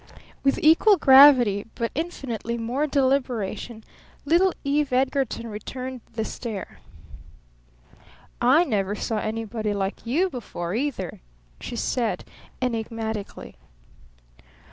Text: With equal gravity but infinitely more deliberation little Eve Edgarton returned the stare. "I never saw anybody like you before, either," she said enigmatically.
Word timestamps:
With 0.43 0.57
equal 0.63 0.97
gravity 0.97 1.67
but 1.75 1.91
infinitely 1.93 2.57
more 2.57 2.87
deliberation 2.87 3.83
little 4.25 4.51
Eve 4.63 4.91
Edgarton 4.91 5.47
returned 5.47 6.01
the 6.13 6.25
stare. 6.25 6.79
"I 8.41 8.63
never 8.63 8.95
saw 8.95 9.19
anybody 9.19 9.75
like 9.75 10.03
you 10.07 10.27
before, 10.31 10.73
either," 10.73 11.21
she 11.59 11.75
said 11.75 12.25
enigmatically. 12.63 13.57